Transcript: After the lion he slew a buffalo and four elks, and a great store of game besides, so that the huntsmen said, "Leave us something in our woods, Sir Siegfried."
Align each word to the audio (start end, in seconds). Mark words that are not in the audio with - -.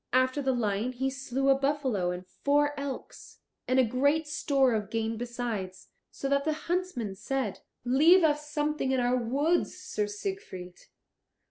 After 0.13 0.41
the 0.41 0.51
lion 0.51 0.93
he 0.93 1.11
slew 1.11 1.49
a 1.49 1.53
buffalo 1.53 2.09
and 2.09 2.25
four 2.25 2.73
elks, 2.75 3.37
and 3.67 3.77
a 3.77 3.83
great 3.85 4.27
store 4.27 4.73
of 4.73 4.89
game 4.89 5.15
besides, 5.15 5.89
so 6.09 6.27
that 6.27 6.43
the 6.43 6.53
huntsmen 6.65 7.13
said, 7.13 7.59
"Leave 7.85 8.23
us 8.23 8.49
something 8.49 8.91
in 8.91 8.99
our 8.99 9.15
woods, 9.15 9.77
Sir 9.77 10.07
Siegfried." 10.07 10.79